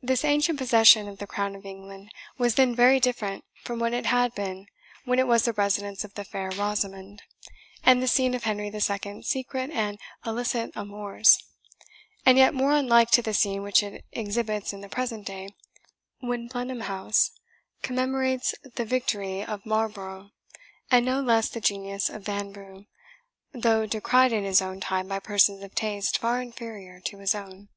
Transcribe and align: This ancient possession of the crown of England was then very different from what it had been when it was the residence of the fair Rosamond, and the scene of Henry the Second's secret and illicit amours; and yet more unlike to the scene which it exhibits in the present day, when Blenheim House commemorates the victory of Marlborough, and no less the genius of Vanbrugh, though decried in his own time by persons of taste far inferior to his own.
This 0.00 0.24
ancient 0.24 0.56
possession 0.56 1.06
of 1.06 1.18
the 1.18 1.26
crown 1.26 1.54
of 1.54 1.66
England 1.66 2.10
was 2.38 2.54
then 2.54 2.74
very 2.74 2.98
different 2.98 3.44
from 3.62 3.78
what 3.78 3.92
it 3.92 4.06
had 4.06 4.34
been 4.34 4.68
when 5.04 5.18
it 5.18 5.26
was 5.26 5.44
the 5.44 5.52
residence 5.52 6.02
of 6.02 6.14
the 6.14 6.24
fair 6.24 6.50
Rosamond, 6.50 7.22
and 7.84 8.02
the 8.02 8.08
scene 8.08 8.32
of 8.32 8.44
Henry 8.44 8.70
the 8.70 8.80
Second's 8.80 9.28
secret 9.28 9.70
and 9.70 9.98
illicit 10.24 10.70
amours; 10.74 11.44
and 12.24 12.38
yet 12.38 12.54
more 12.54 12.72
unlike 12.72 13.10
to 13.10 13.20
the 13.20 13.34
scene 13.34 13.60
which 13.62 13.82
it 13.82 14.06
exhibits 14.12 14.72
in 14.72 14.80
the 14.80 14.88
present 14.88 15.26
day, 15.26 15.50
when 16.20 16.46
Blenheim 16.46 16.80
House 16.80 17.30
commemorates 17.82 18.54
the 18.76 18.86
victory 18.86 19.44
of 19.44 19.66
Marlborough, 19.66 20.30
and 20.90 21.04
no 21.04 21.20
less 21.20 21.50
the 21.50 21.60
genius 21.60 22.08
of 22.08 22.22
Vanbrugh, 22.24 22.86
though 23.52 23.84
decried 23.84 24.32
in 24.32 24.42
his 24.44 24.62
own 24.62 24.80
time 24.80 25.06
by 25.06 25.18
persons 25.18 25.62
of 25.62 25.74
taste 25.74 26.16
far 26.16 26.40
inferior 26.40 26.98
to 27.00 27.18
his 27.18 27.34
own. 27.34 27.68